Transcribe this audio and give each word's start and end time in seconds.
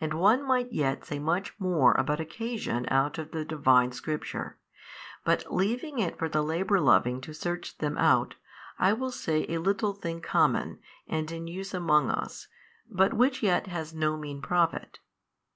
And 0.00 0.14
one 0.14 0.46
might 0.46 0.72
yet 0.72 1.04
say 1.04 1.18
much 1.18 1.58
more 1.58 1.94
about 1.94 2.20
occasion 2.20 2.86
out 2.88 3.18
of 3.18 3.32
the 3.32 3.44
Divine 3.44 3.90
Scripture, 3.90 4.56
but 5.24 5.52
leaving 5.52 5.98
it 5.98 6.16
for 6.16 6.28
the 6.28 6.44
labour 6.44 6.78
loving 6.78 7.20
to 7.22 7.32
search 7.34 7.76
them 7.78 7.98
out, 7.98 8.36
I 8.78 8.92
will 8.92 9.10
say 9.10 9.44
a 9.48 9.58
little 9.58 9.94
thing 9.94 10.20
common, 10.20 10.78
and 11.08 11.28
in 11.32 11.48
use 11.48 11.74
among 11.74 12.08
us, 12.08 12.46
but 12.88 13.14
which 13.14 13.42
yet 13.42 13.66
has 13.66 13.92
no 13.92 14.16
mean 14.16 14.40
profit. 14.42 15.00